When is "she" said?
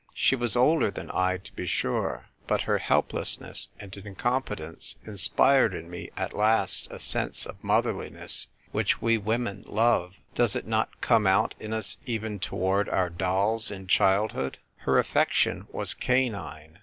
0.15-0.35